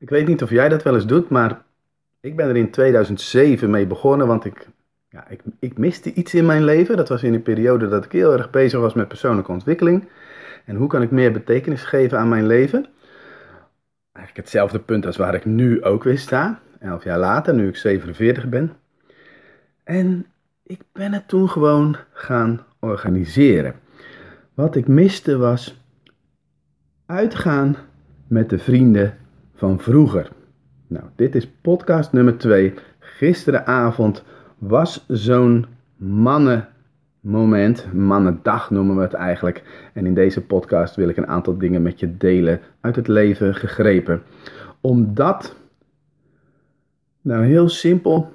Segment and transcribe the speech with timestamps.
[0.00, 1.62] Ik weet niet of jij dat wel eens doet, maar
[2.20, 4.68] ik ben er in 2007 mee begonnen, want ik,
[5.08, 6.96] ja, ik, ik miste iets in mijn leven.
[6.96, 10.08] Dat was in een periode dat ik heel erg bezig was met persoonlijke ontwikkeling.
[10.64, 12.86] En hoe kan ik meer betekenis geven aan mijn leven?
[14.12, 17.76] Eigenlijk hetzelfde punt als waar ik nu ook weer sta, elf jaar later, nu ik
[17.76, 18.72] 47 ben.
[19.84, 20.26] En
[20.62, 23.74] ik ben het toen gewoon gaan organiseren.
[24.54, 25.80] Wat ik miste was
[27.06, 27.76] uitgaan
[28.26, 29.18] met de vrienden
[29.60, 30.30] van vroeger.
[30.86, 32.74] Nou, dit is podcast nummer 2.
[32.98, 34.24] Gisteravond
[34.58, 39.90] was zo'n mannenmoment, mannendag noemen we het eigenlijk.
[39.94, 43.54] En in deze podcast wil ik een aantal dingen met je delen uit het leven
[43.54, 44.22] gegrepen.
[44.80, 45.56] Omdat,
[47.20, 48.32] nou heel simpel,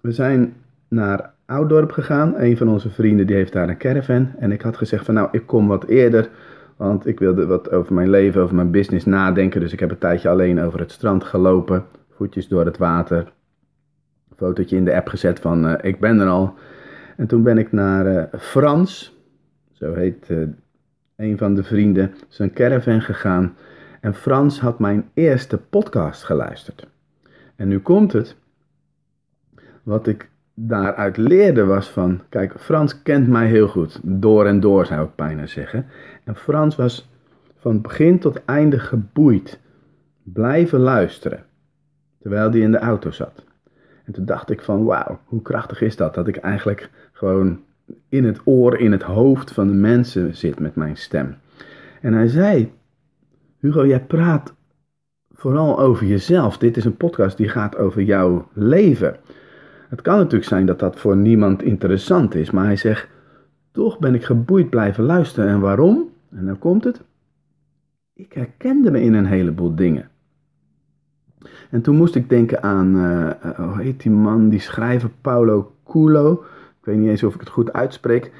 [0.00, 0.54] we zijn
[0.88, 2.34] naar Ouddorp gegaan.
[2.36, 4.34] Een van onze vrienden die heeft daar een caravan.
[4.38, 6.30] En ik had gezegd van nou, ik kom wat eerder.
[6.76, 9.60] Want ik wilde wat over mijn leven, over mijn business nadenken.
[9.60, 11.84] Dus ik heb een tijdje alleen over het strand gelopen.
[12.10, 13.32] Voetjes door het water.
[14.36, 16.54] Fotootje in de app gezet van uh, ik ben er al.
[17.16, 19.16] En toen ben ik naar uh, Frans,
[19.72, 20.48] zo heet uh,
[21.16, 23.56] een van de vrienden, zijn caravan gegaan.
[24.00, 26.86] En Frans had mijn eerste podcast geluisterd.
[27.56, 28.36] En nu komt het.
[29.82, 34.86] Wat ik daaruit leerde was van, kijk, Frans kent mij heel goed, door en door
[34.86, 35.86] zou ik bijna zeggen.
[36.24, 37.10] En Frans was
[37.56, 39.60] van begin tot einde geboeid,
[40.22, 41.44] blijven luisteren,
[42.20, 43.44] terwijl hij in de auto zat.
[44.04, 47.60] En toen dacht ik van, wauw, hoe krachtig is dat, dat ik eigenlijk gewoon
[48.08, 51.36] in het oor, in het hoofd van de mensen zit met mijn stem.
[52.00, 52.72] En hij zei,
[53.58, 54.54] Hugo, jij praat
[55.32, 56.58] vooral over jezelf.
[56.58, 59.16] Dit is een podcast die gaat over jouw leven.
[59.88, 63.08] Het kan natuurlijk zijn dat dat voor niemand interessant is, maar hij zegt,
[63.72, 65.50] toch ben ik geboeid blijven luisteren.
[65.50, 66.08] En waarom?
[66.30, 67.02] En dan komt het.
[68.14, 70.08] Ik herkende me in een heleboel dingen.
[71.70, 76.32] En toen moest ik denken aan, uh, hoe heet die man, die schrijver Paulo Coelho.
[76.80, 78.32] Ik weet niet eens of ik het goed uitspreek.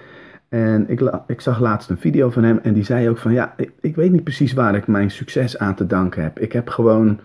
[0.48, 3.54] En ik, ik zag laatst een video van hem en die zei ook van, ja,
[3.56, 6.38] ik, ik weet niet precies waar ik mijn succes aan te danken heb.
[6.38, 7.20] Ik heb gewoon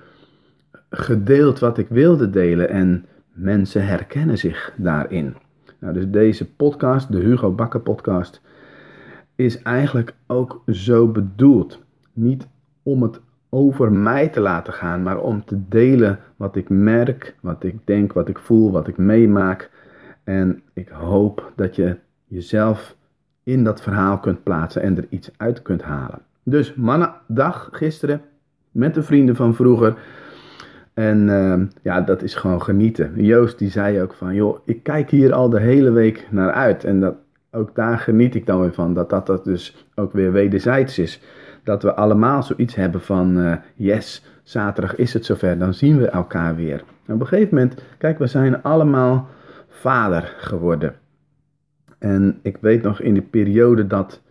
[0.89, 3.05] gedeeld wat ik wilde delen en
[3.41, 5.35] Mensen herkennen zich daarin.
[5.79, 8.41] Nou, dus deze podcast, de Hugo Bakker podcast,
[9.35, 11.83] is eigenlijk ook zo bedoeld.
[12.13, 12.47] Niet
[12.83, 13.19] om het
[13.49, 18.13] over mij te laten gaan, maar om te delen wat ik merk, wat ik denk,
[18.13, 19.69] wat ik voel, wat ik meemaak.
[20.23, 21.97] En ik hoop dat je
[22.27, 22.95] jezelf
[23.43, 26.21] in dat verhaal kunt plaatsen en er iets uit kunt halen.
[26.43, 28.21] Dus mannendag gisteren
[28.71, 29.95] met de vrienden van vroeger.
[30.93, 33.23] En uh, ja, dat is gewoon genieten.
[33.23, 36.83] Joost die zei ook van, joh, ik kijk hier al de hele week naar uit.
[36.83, 37.15] En dat,
[37.51, 41.21] ook daar geniet ik dan weer van, dat dat, dat dus ook weer wederzijds is.
[41.63, 46.07] Dat we allemaal zoiets hebben van, uh, yes, zaterdag is het zover, dan zien we
[46.07, 46.83] elkaar weer.
[47.05, 49.27] En op een gegeven moment, kijk, we zijn allemaal
[49.69, 50.95] vader geworden.
[51.99, 54.21] En ik weet nog in de periode dat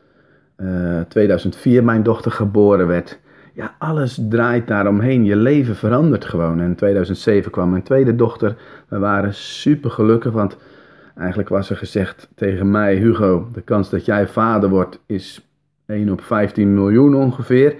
[0.56, 3.19] uh, eh, 2004 mijn dochter geboren werd
[3.53, 5.25] ja, alles draait daaromheen.
[5.25, 6.61] Je leven verandert gewoon.
[6.61, 8.56] En in 2007 kwam mijn tweede dochter.
[8.88, 10.56] We waren super gelukkig, want
[11.16, 15.49] eigenlijk was er gezegd tegen mij: Hugo, de kans dat jij vader wordt is
[15.87, 17.75] 1 op 15 miljoen ongeveer.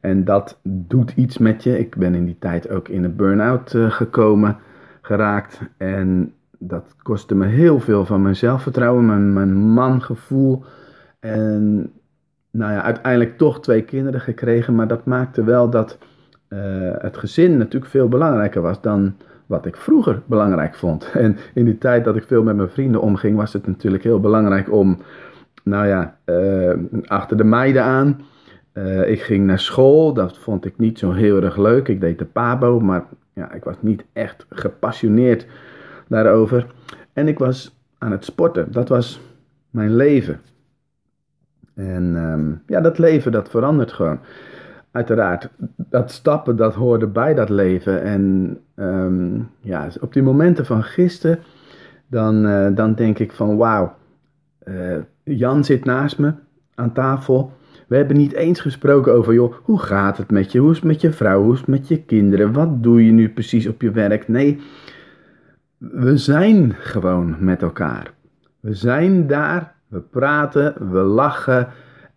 [0.00, 1.78] En dat doet iets met je.
[1.78, 4.56] Ik ben in die tijd ook in een burn-out uh, gekomen,
[5.02, 5.60] geraakt.
[5.76, 10.64] En dat kostte me heel veel van mijn zelfvertrouwen, mijn, mijn mangevoel.
[11.20, 11.92] En
[12.56, 14.74] nou ja, uiteindelijk toch twee kinderen gekregen.
[14.74, 15.98] Maar dat maakte wel dat
[16.48, 16.58] uh,
[16.98, 19.16] het gezin natuurlijk veel belangrijker was dan
[19.46, 21.10] wat ik vroeger belangrijk vond.
[21.24, 24.20] En in die tijd dat ik veel met mijn vrienden omging, was het natuurlijk heel
[24.20, 24.98] belangrijk om,
[25.62, 26.72] nou ja, uh,
[27.06, 28.20] achter de meiden aan.
[28.72, 31.88] Uh, ik ging naar school, dat vond ik niet zo heel erg leuk.
[31.88, 35.46] Ik deed de pabo, maar ja, ik was niet echt gepassioneerd
[36.08, 36.66] daarover.
[37.12, 39.20] En ik was aan het sporten, dat was
[39.70, 40.40] mijn leven.
[41.74, 44.18] En um, ja, dat leven, dat verandert gewoon.
[44.90, 48.02] Uiteraard, dat stappen, dat hoorde bij dat leven.
[48.02, 51.38] En um, ja, op die momenten van gisteren,
[52.06, 53.94] dan, uh, dan denk ik van wauw,
[54.64, 56.32] uh, Jan zit naast me
[56.74, 57.52] aan tafel.
[57.86, 60.58] We hebben niet eens gesproken over, joh, hoe gaat het met je?
[60.58, 61.42] Hoe is het met je vrouw?
[61.42, 62.52] Hoe is het met je kinderen?
[62.52, 64.28] Wat doe je nu precies op je werk?
[64.28, 64.60] Nee,
[65.78, 68.12] we zijn gewoon met elkaar.
[68.60, 71.68] We zijn daar we praten, we lachen.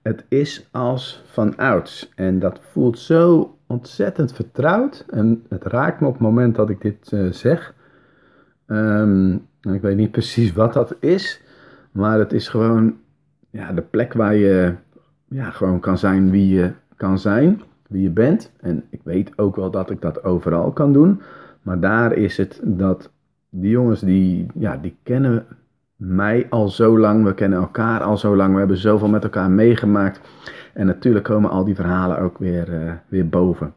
[0.02, 2.12] Het is als van ouds.
[2.16, 5.06] En dat voelt zo ontzettend vertrouwd.
[5.10, 7.74] En het raakt me op het moment dat ik dit uh, zeg.
[8.68, 11.42] Um, ik weet niet precies wat dat is.
[11.92, 12.98] Maar het is gewoon
[13.50, 14.74] ja, de plek waar je
[15.28, 17.62] ja, gewoon kan zijn wie je kan zijn.
[17.88, 18.52] wie je bent.
[18.60, 21.22] En ik weet ook wel dat ik dat overal kan doen.
[21.62, 23.12] Maar daar is het dat
[23.50, 25.46] die jongens die, ja, die kennen
[25.98, 27.24] mij al zo lang.
[27.24, 28.54] We kennen elkaar al zo lang.
[28.54, 30.22] We hebben zoveel met elkaar meegemaakt.
[30.74, 33.74] En natuurlijk komen al die verhalen ook weer, uh, weer boven.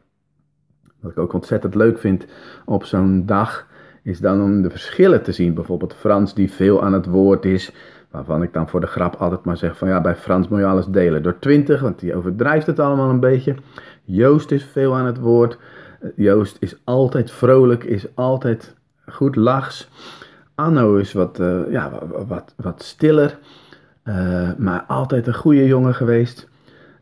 [0.99, 2.25] Wat ik ook ontzettend leuk vind
[2.65, 3.67] op zo'n dag,
[4.03, 5.53] is dan om de verschillen te zien.
[5.53, 7.73] Bijvoorbeeld Frans die veel aan het woord is,
[8.11, 10.65] waarvan ik dan voor de grap altijd maar zeg van ja, bij Frans moet je
[10.65, 13.55] alles delen door 20, want die overdrijft het allemaal een beetje.
[14.03, 15.57] Joost is veel aan het woord.
[16.15, 18.75] Joost is altijd vrolijk, is altijd
[19.05, 19.89] goed lachs.
[20.55, 21.91] Anno is wat, uh, ja,
[22.27, 23.39] wat, wat stiller,
[24.03, 26.49] uh, maar altijd een goede jongen geweest.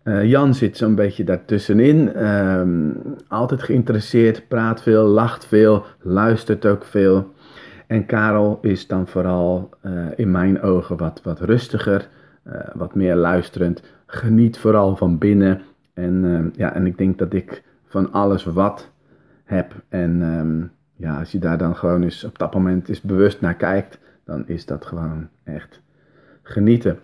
[0.04, 2.26] Uh, Jan zit zo'n beetje daartussenin.
[2.28, 2.98] Um,
[3.28, 7.34] altijd geïnteresseerd, praat veel, lacht veel, luistert ook veel.
[7.88, 9.70] En Karel is dan vooral
[10.16, 12.10] in mijn ogen wat, wat rustiger,
[12.74, 13.82] wat meer luisterend.
[14.06, 15.62] Geniet vooral van binnen.
[15.94, 18.90] En, ehm, ja, en ik denk dat ik van alles wat
[19.44, 19.74] heb.
[19.90, 23.56] En um, ja, als je daar dan gewoon eens op dat moment eens bewust naar
[23.56, 25.82] kijkt, dan is dat gewoon echt
[26.42, 27.00] genieten.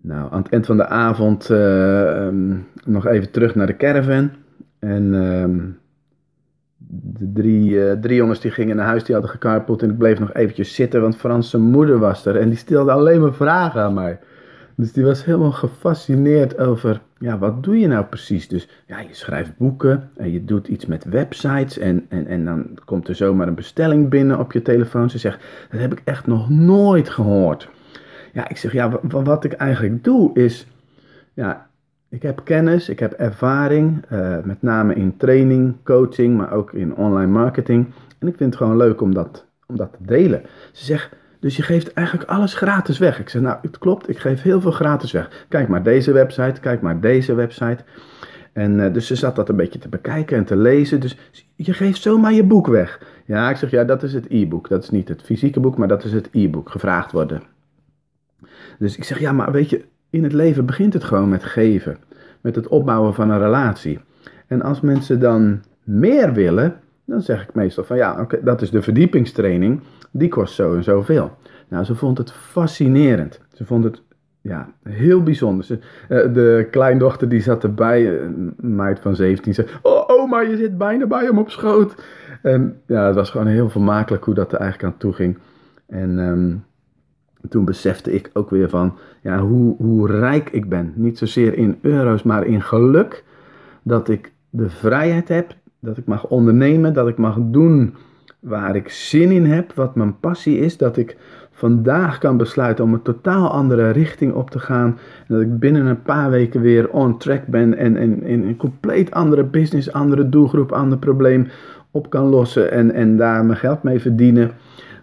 [0.00, 4.30] Nou, aan het eind van de avond uh, um, nog even terug naar de caravan.
[4.78, 5.78] En um,
[6.76, 9.82] de drie, uh, drie jongens die gingen naar huis, die hadden gekarpeld.
[9.82, 12.36] En ik bleef nog eventjes zitten, want Frans moeder was er.
[12.36, 14.18] En die stelde alleen maar vragen aan mij.
[14.76, 18.48] Dus die was helemaal gefascineerd over, ja, wat doe je nou precies?
[18.48, 22.78] Dus ja, je schrijft boeken en je doet iets met websites en, en, en dan
[22.84, 25.10] komt er zomaar een bestelling binnen op je telefoon.
[25.10, 27.68] Ze zegt, dat heb ik echt nog nooit gehoord.
[28.32, 30.66] Ja, ik zeg, ja, wat ik eigenlijk doe is,
[31.34, 31.68] ja,
[32.08, 36.96] ik heb kennis, ik heb ervaring, uh, met name in training, coaching, maar ook in
[36.96, 37.86] online marketing.
[38.18, 40.42] En ik vind het gewoon leuk om dat, om dat te delen.
[40.72, 43.20] Ze zegt, dus je geeft eigenlijk alles gratis weg.
[43.20, 45.44] Ik zeg, nou, het klopt, ik geef heel veel gratis weg.
[45.48, 47.84] Kijk maar deze website, kijk maar deze website.
[48.52, 51.00] En uh, dus ze zat dat een beetje te bekijken en te lezen.
[51.00, 51.16] Dus
[51.54, 53.00] je geeft zomaar je boek weg.
[53.24, 54.68] Ja, ik zeg, ja, dat is het e-book.
[54.68, 56.70] Dat is niet het fysieke boek, maar dat is het e-book.
[56.70, 57.42] Gevraagd worden.
[58.78, 61.96] Dus ik zeg, ja, maar weet je, in het leven begint het gewoon met geven.
[62.40, 64.00] Met het opbouwen van een relatie.
[64.46, 68.70] En als mensen dan meer willen, dan zeg ik meestal van ja, oké, dat is
[68.70, 69.80] de verdiepingstraining.
[70.10, 71.36] Die kost zo en zoveel.
[71.68, 73.40] Nou, ze vond het fascinerend.
[73.52, 74.02] Ze vond het
[74.40, 75.64] ja, heel bijzonder.
[75.64, 80.56] Ze, uh, de kleindochter die zat erbij, een meid van 17, zei: Oh, oma, je
[80.56, 81.94] zit bijna bij hem op schoot.
[82.42, 85.38] En ja, het was gewoon heel vermakelijk hoe dat er eigenlijk aan toe ging.
[85.86, 86.64] En um,
[87.48, 90.92] toen besefte ik ook weer van ja, hoe, hoe rijk ik ben.
[90.94, 93.24] Niet zozeer in euro's, maar in geluk.
[93.82, 95.54] Dat ik de vrijheid heb,
[95.86, 97.94] dat ik mag ondernemen, dat ik mag doen
[98.40, 101.16] waar ik zin in heb, wat mijn passie is, dat ik
[101.50, 104.98] vandaag kan besluiten om een totaal andere richting op te gaan.
[105.28, 109.10] En dat ik binnen een paar weken weer on track ben en, en een compleet
[109.10, 111.48] andere business, andere doelgroep, ander probleem
[111.90, 114.50] op kan lossen en, en daar mijn geld mee verdienen.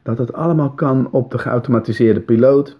[0.04, 2.80] Dat het allemaal kan op de geautomatiseerde piloot.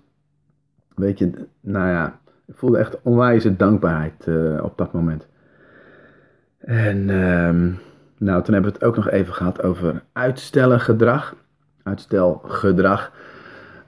[0.96, 5.28] Weet je, nou ja, ik voelde echt onwijze dankbaarheid uh, op dat moment.
[6.58, 7.74] En uh,
[8.24, 11.36] nou, toen hebben we het ook nog even gehad over uitstellen gedrag.
[11.84, 13.12] Uitstelgedrag.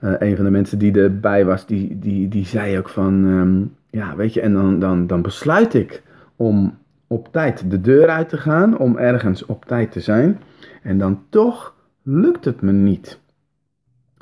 [0.00, 3.76] Uh, een van de mensen die erbij was, die, die, die zei ook van, um,
[3.90, 6.02] ja, weet je, en dan, dan, dan besluit ik
[6.36, 10.40] om op tijd de deur uit te gaan, om ergens op tijd te zijn.
[10.82, 13.20] En dan toch lukt het me niet.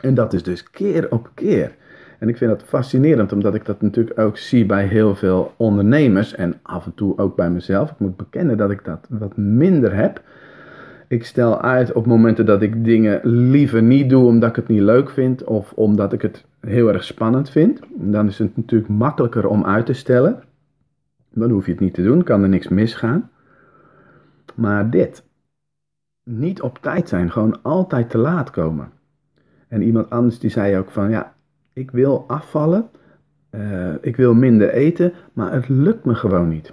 [0.01, 1.75] En dat is dus keer op keer.
[2.19, 6.35] En ik vind dat fascinerend, omdat ik dat natuurlijk ook zie bij heel veel ondernemers
[6.35, 7.91] en af en toe ook bij mezelf.
[7.91, 10.23] Ik moet bekennen dat ik dat wat minder heb.
[11.09, 14.81] Ik stel uit op momenten dat ik dingen liever niet doe omdat ik het niet
[14.81, 17.81] leuk vind of omdat ik het heel erg spannend vind.
[17.95, 20.43] Dan is het natuurlijk makkelijker om uit te stellen.
[21.31, 23.31] Dan hoef je het niet te doen, kan er niks misgaan.
[24.55, 25.25] Maar dit,
[26.25, 28.91] niet op tijd zijn, gewoon altijd te laat komen.
[29.69, 31.34] En iemand anders die zei ook van ja,
[31.75, 32.89] ik wil afvallen,
[33.51, 36.73] uh, ik wil minder eten, maar het lukt me gewoon niet.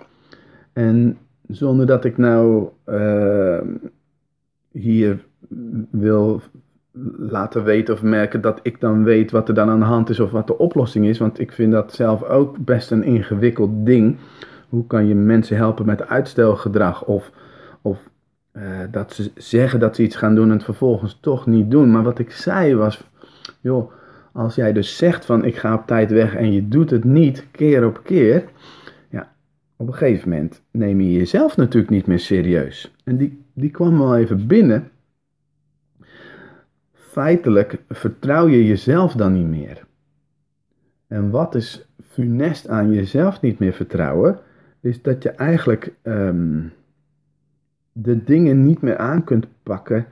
[0.74, 1.18] En
[1.48, 3.62] zonder dat ik nou uh,
[4.72, 5.26] hier
[5.92, 6.42] wil
[7.18, 10.20] laten weten of merken dat ik dan weet wat er dan aan de hand is
[10.20, 11.18] of wat de oplossing is.
[11.18, 14.18] Want ik vind dat zelf ook best een ingewikkeld ding.
[14.70, 17.32] Hoe kan je mensen helpen met uitstelgedrag of,
[17.82, 18.10] of
[18.54, 21.92] uh, dat ze zeggen dat ze iets gaan doen en het vervolgens toch niet doen.
[21.92, 23.04] Maar wat ik zei was,
[23.62, 23.92] joh,
[24.32, 27.46] als jij dus zegt van ik ga op tijd weg en je doet het niet
[27.52, 28.44] keer op keer,
[29.10, 29.34] ja,
[29.76, 32.96] op een gegeven moment neem je jezelf natuurlijk niet meer serieus.
[33.04, 34.90] En die, die kwam wel even binnen.
[36.94, 39.86] Feitelijk vertrouw je jezelf dan niet meer.
[41.08, 44.40] En wat is funest aan jezelf niet meer vertrouwen?
[44.82, 46.60] is dat je eigenlijk ehm,
[47.92, 50.06] de dingen niet meer aan kunt pakken,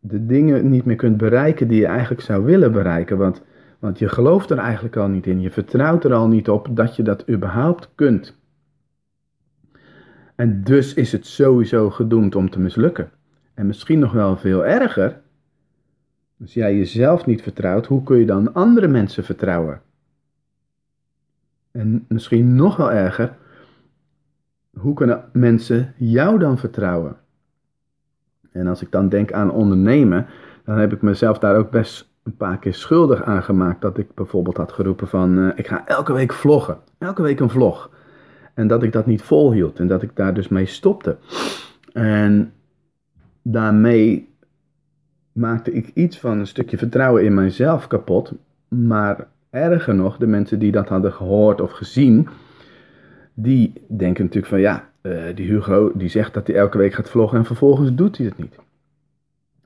[0.00, 3.16] de dingen niet meer kunt bereiken die je eigenlijk zou willen bereiken.
[3.18, 3.42] Want,
[3.82, 6.96] want je gelooft er eigenlijk al niet in, je vertrouwt er al niet op dat
[6.96, 8.36] je dat überhaupt kunt.
[10.34, 13.10] En dus is het sowieso gedoemd om te mislukken.
[13.54, 15.20] En misschien nog wel veel erger,
[16.40, 19.80] als jij jezelf niet vertrouwt, hoe kun je dan andere mensen vertrouwen?
[21.70, 23.36] En misschien nog wel erger,
[24.70, 27.16] hoe kunnen mensen jou dan vertrouwen?
[28.52, 30.26] En als ik dan denk aan ondernemen,
[30.64, 33.80] dan heb ik mezelf daar ook best een paar keer schuldig aan gemaakt.
[33.80, 36.78] Dat ik bijvoorbeeld had geroepen van, uh, ik ga elke week vloggen.
[36.98, 37.90] Elke week een vlog.
[38.54, 41.16] En dat ik dat niet volhield en dat ik daar dus mee stopte.
[41.92, 42.52] En
[43.42, 44.28] daarmee
[45.32, 48.32] maakte ik iets van een stukje vertrouwen in mijzelf kapot.
[48.68, 52.28] Maar erger nog, de mensen die dat hadden gehoord of gezien,
[53.34, 57.10] die denken natuurlijk van ja, uh, die Hugo die zegt dat hij elke week gaat
[57.10, 58.58] vloggen en vervolgens doet hij het niet.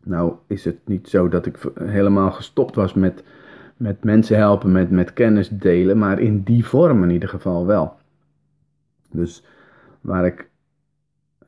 [0.07, 3.25] Nou is het niet zo dat ik helemaal gestopt was met,
[3.77, 7.97] met mensen helpen, met, met kennis delen, maar in die vorm in ieder geval wel.
[9.11, 9.45] Dus
[10.01, 10.49] waar ik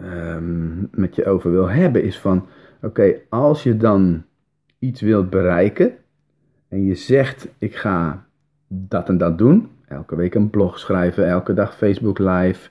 [0.00, 2.47] um, met je over wil hebben is van,
[2.83, 4.25] oké, als je dan
[4.79, 5.93] iets wilt bereiken
[6.69, 8.27] en je zegt ik ga
[8.69, 12.71] dat en dat doen, elke week een blog schrijven, elke dag Facebook live,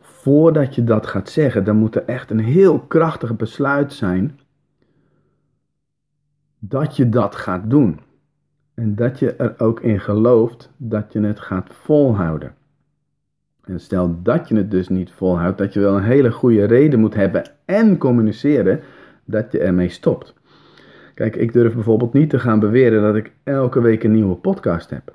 [0.00, 4.38] voordat je dat gaat zeggen, dan moet er echt een heel krachtig besluit zijn
[6.64, 8.00] dat je dat gaat doen.
[8.74, 12.54] En dat je er ook in gelooft dat je het gaat volhouden.
[13.64, 17.00] En stel dat je het dus niet volhoudt, dat je wel een hele goede reden
[17.00, 18.80] moet hebben en communiceren
[19.24, 20.34] dat je ermee stopt.
[21.14, 24.90] Kijk, ik durf bijvoorbeeld niet te gaan beweren dat ik elke week een nieuwe podcast
[24.90, 25.14] heb.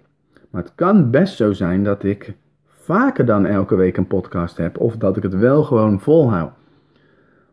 [0.49, 2.33] Maar het kan best zo zijn dat ik
[2.65, 6.51] vaker dan elke week een podcast heb of dat ik het wel gewoon volhoud.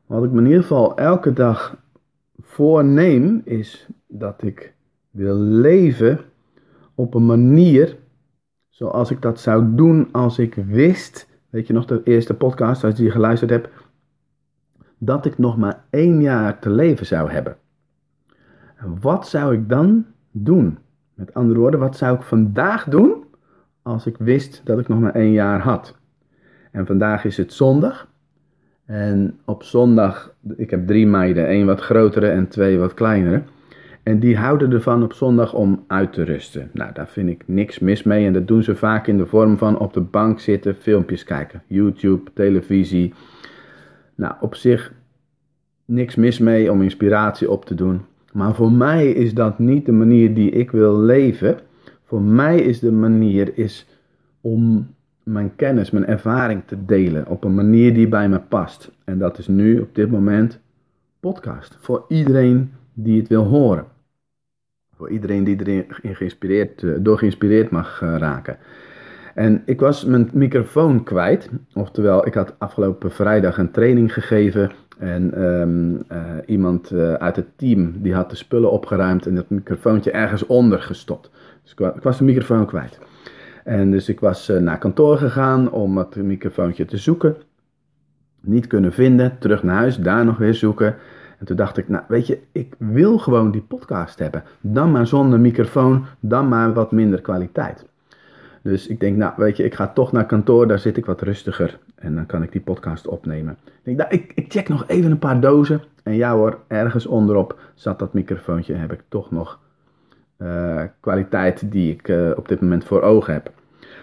[0.06, 1.76] Wat ik me in ieder geval elke dag
[2.38, 4.74] voorneem is dat ik
[5.10, 6.20] wil leven
[6.94, 7.96] op een manier
[8.68, 12.98] zoals ik dat zou doen als ik wist, weet je nog de eerste podcast als
[12.98, 13.68] je geluisterd hebt,
[14.98, 17.56] dat ik nog maar één jaar te leven zou hebben.
[18.76, 20.78] En wat zou ik dan doen?
[21.14, 23.24] Met andere woorden, wat zou ik vandaag doen
[23.82, 25.96] als ik wist dat ik nog maar één jaar had?
[26.70, 28.12] En vandaag is het zondag.
[28.86, 33.42] En op zondag, ik heb drie meiden, één wat grotere en twee wat kleinere.
[34.02, 36.70] En die houden ervan op zondag om uit te rusten.
[36.72, 38.26] Nou, daar vind ik niks mis mee.
[38.26, 41.62] En dat doen ze vaak in de vorm van op de bank zitten, filmpjes kijken.
[41.66, 43.14] YouTube, televisie.
[44.14, 44.92] Nou, op zich
[45.84, 48.00] niks mis mee om inspiratie op te doen.
[48.32, 51.58] Maar voor mij is dat niet de manier die ik wil leven.
[52.04, 53.86] Voor mij is de manier is
[54.40, 54.88] om
[55.24, 58.90] mijn kennis, mijn ervaring te delen op een manier die bij me past.
[59.04, 60.60] En dat is nu op dit moment
[61.20, 61.76] podcast.
[61.80, 63.84] Voor iedereen die het wil horen.
[64.96, 68.56] Voor iedereen die erin geïnspireerd, eh, door geïnspireerd mag eh, raken.
[69.34, 71.50] En ik was mijn microfoon kwijt.
[71.74, 74.70] Oftewel, ik had afgelopen vrijdag een training gegeven.
[74.98, 80.10] En um, uh, iemand uit het team die had de spullen opgeruimd en het microfoontje
[80.10, 81.30] ergens onder gestopt.
[81.62, 82.98] Dus ik was de microfoon kwijt.
[83.64, 87.36] En dus ik was uh, naar kantoor gegaan om het microfoontje te zoeken.
[88.40, 90.96] Niet kunnen vinden, terug naar huis, daar nog weer zoeken.
[91.38, 94.44] En toen dacht ik, nou weet je, ik wil gewoon die podcast hebben.
[94.60, 97.86] Dan maar zonder microfoon, dan maar wat minder kwaliteit.
[98.62, 101.22] Dus ik denk, nou weet je, ik ga toch naar kantoor, daar zit ik wat
[101.22, 101.78] rustiger.
[101.94, 103.56] En dan kan ik die podcast opnemen.
[103.64, 105.82] Ik denk, nou, ik, ik check nog even een paar dozen.
[106.02, 108.74] En ja hoor, ergens onderop zat dat microfoontje.
[108.74, 109.60] Heb ik toch nog
[110.38, 113.52] uh, kwaliteit die ik uh, op dit moment voor ogen heb.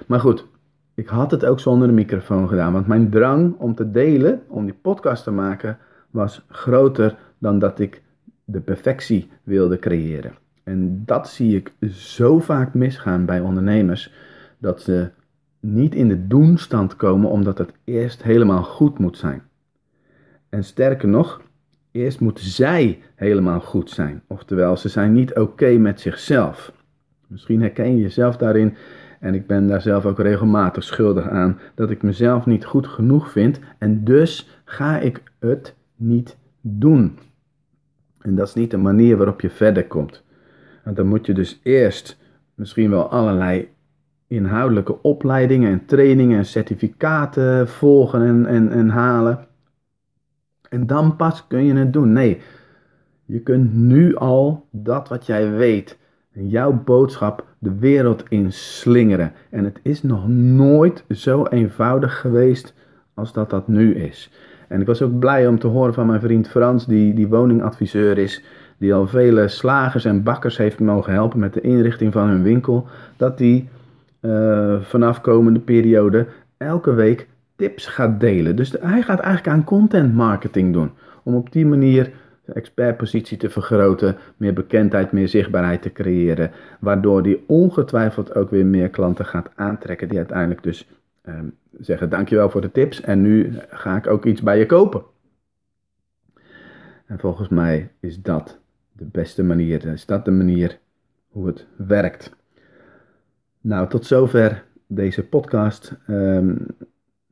[0.07, 0.47] Maar goed,
[0.93, 2.73] ik had het ook zonder een microfoon gedaan.
[2.73, 5.77] Want mijn drang om te delen, om die podcast te maken,
[6.09, 8.01] was groter dan dat ik
[8.45, 10.33] de perfectie wilde creëren.
[10.63, 14.13] En dat zie ik zo vaak misgaan bij ondernemers,
[14.57, 15.09] dat ze
[15.59, 19.41] niet in de doenstand komen omdat het eerst helemaal goed moet zijn.
[20.49, 21.41] En sterker nog,
[21.91, 24.21] eerst moeten zij helemaal goed zijn.
[24.27, 26.73] Oftewel, ze zijn niet oké met zichzelf.
[27.27, 28.75] Misschien herken je jezelf daarin.
[29.19, 33.31] En ik ben daar zelf ook regelmatig schuldig aan dat ik mezelf niet goed genoeg
[33.31, 33.59] vind.
[33.77, 37.17] En dus ga ik het niet doen.
[38.21, 40.23] En dat is niet de manier waarop je verder komt.
[40.83, 42.17] Want dan moet je dus eerst
[42.55, 43.69] misschien wel allerlei
[44.27, 49.47] inhoudelijke opleidingen en trainingen en certificaten volgen en, en, en halen.
[50.71, 52.13] En dan pas kun je het doen.
[52.13, 52.41] Nee,
[53.25, 55.97] je kunt nu al dat wat jij weet
[56.31, 59.31] jouw boodschap de wereld in slingeren.
[59.49, 62.73] En het is nog nooit zo eenvoudig geweest
[63.13, 64.31] als dat dat nu is.
[64.67, 68.17] En ik was ook blij om te horen van mijn vriend Frans, die, die woningadviseur
[68.17, 68.43] is,
[68.77, 72.87] die al vele slagers en bakkers heeft mogen helpen met de inrichting van hun winkel,
[73.17, 73.69] dat die
[74.21, 78.55] uh, vanaf komende periode elke week tips gaat delen.
[78.55, 80.91] Dus hij gaat eigenlijk aan content marketing doen.
[81.23, 82.11] Om op die manier
[82.45, 86.51] de expertpositie te vergroten, meer bekendheid, meer zichtbaarheid te creëren.
[86.79, 90.87] Waardoor hij ongetwijfeld ook weer meer klanten gaat aantrekken die uiteindelijk dus
[91.25, 95.03] um, zeggen dankjewel voor de tips en nu ga ik ook iets bij je kopen.
[97.05, 98.59] En volgens mij is dat
[98.91, 100.79] de beste manier, is dat de manier
[101.29, 102.35] hoe het werkt.
[103.61, 105.97] Nou, tot zover deze podcast.
[106.07, 106.65] Um,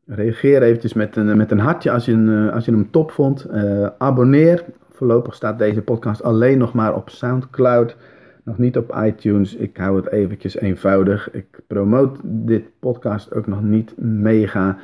[0.09, 3.47] reageer eventjes met een, met een hartje als je, een, als je hem top vond.
[3.51, 4.63] Uh, abonneer.
[4.91, 7.95] Voorlopig staat deze podcast alleen nog maar op Soundcloud.
[8.43, 9.55] Nog niet op iTunes.
[9.55, 11.31] Ik hou het eventjes eenvoudig.
[11.31, 14.77] Ik promoot dit podcast ook nog niet mega.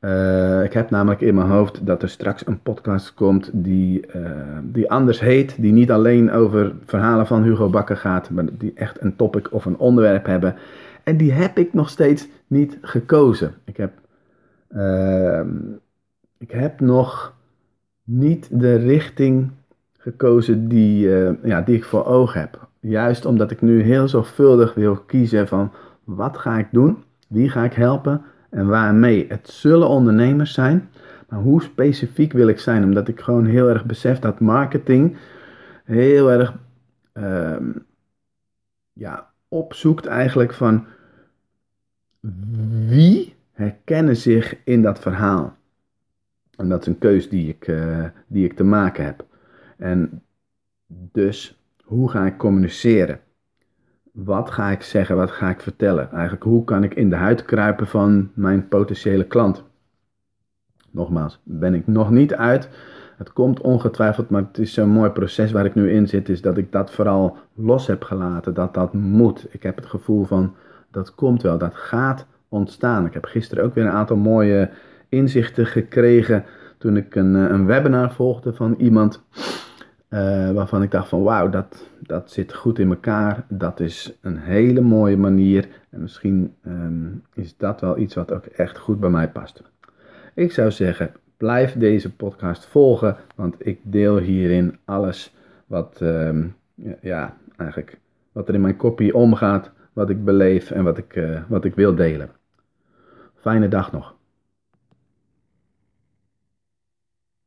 [0.00, 4.04] Uh, ik heb namelijk in mijn hoofd dat er straks een podcast komt die,
[4.62, 5.62] die anders heet.
[5.62, 9.64] Die niet alleen over verhalen van Hugo Bakker gaat, maar die echt een topic of
[9.64, 10.54] een onderwerp hebben.
[11.08, 13.54] En die heb ik nog steeds niet gekozen.
[13.64, 13.92] Ik heb,
[14.70, 15.40] uh,
[16.38, 17.34] ik heb nog
[18.04, 19.50] niet de richting
[19.98, 21.08] gekozen die,
[21.42, 22.68] ja, die ik voor ogen heb.
[22.80, 25.72] Juist omdat ik nu heel zorgvuldig wil kiezen van
[26.04, 29.26] wat ga ik doen, wie ga ik helpen en waarmee.
[29.28, 30.88] Het zullen ondernemers zijn,
[31.28, 32.84] maar hoe specifiek wil ik zijn?
[32.84, 35.16] Omdat ik gewoon heel erg besef dat marketing
[35.84, 36.54] heel erg
[37.12, 37.84] um,
[38.92, 40.86] ja, opzoekt eigenlijk van
[42.88, 45.56] wie herkennen zich in dat verhaal.
[46.56, 49.26] En dat is een keus die ik, uh, die ik te maken heb.
[49.76, 50.22] En
[51.12, 53.20] dus, hoe ga ik communiceren?
[54.24, 56.10] wat ga ik zeggen, wat ga ik vertellen?
[56.10, 59.64] Eigenlijk, hoe kan ik in de huid kruipen van mijn potentiële klant?
[60.90, 62.68] Nogmaals, ben ik nog niet uit.
[63.16, 66.40] Het komt ongetwijfeld, maar het is zo'n mooi proces waar ik nu in zit, is
[66.40, 69.46] dat ik dat vooral los heb gelaten, dat dat moet.
[69.50, 70.54] Ik heb het gevoel van,
[70.90, 73.06] dat komt wel, dat gaat ontstaan.
[73.06, 74.70] Ik heb gisteren ook weer een aantal mooie
[75.08, 76.44] inzichten gekregen
[76.78, 79.22] toen ik een, eh, een webinar volgde van iemand
[80.10, 83.44] uh, waarvan ik dacht van wauw, dat, dat zit goed in elkaar.
[83.48, 85.68] Dat is een hele mooie manier.
[85.90, 89.62] En misschien um, is dat wel iets wat ook echt goed bij mij past.
[90.34, 93.16] Ik zou zeggen, blijf deze podcast volgen.
[93.34, 95.34] Want ik deel hierin alles
[95.66, 96.54] wat, um,
[97.00, 97.98] ja, eigenlijk
[98.32, 99.70] wat er in mijn kopie omgaat.
[99.92, 102.30] Wat ik beleef en wat ik, uh, wat ik wil delen.
[103.48, 104.17] Fijne dag nog.